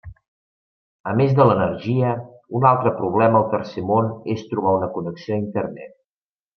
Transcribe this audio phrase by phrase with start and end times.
[1.11, 2.15] A més de l'energia,
[2.61, 5.99] un altre problema al tercer món és trobar una connexió a Internet.